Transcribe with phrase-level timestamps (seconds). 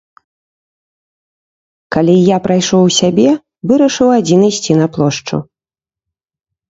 [1.95, 3.29] Калі я прайшоў у сябе,
[3.73, 5.35] вырашыў адзін ісці на плошчу.